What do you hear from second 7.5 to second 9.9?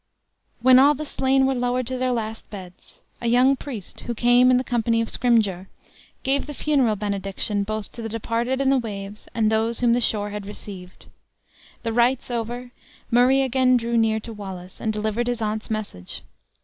both to the departed in the waves, and those